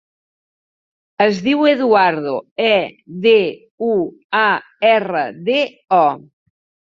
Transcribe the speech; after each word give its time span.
Es 1.25 1.41
diu 1.47 1.59
Eduardo: 1.71 2.33
e, 2.69 2.79
de, 3.27 3.35
u, 3.89 3.91
a, 4.41 4.47
erra, 4.95 5.23
de, 5.51 5.61
o. 6.01 6.03